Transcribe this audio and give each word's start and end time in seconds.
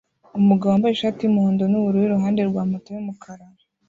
Umugabo 0.39 0.69
wambaye 0.71 0.93
ishati 0.95 1.19
yumuhondo 1.21 1.63
nubururu 1.67 2.05
iruhande 2.07 2.41
rwa 2.49 2.63
moto 2.71 2.89
yumukara 2.95 3.45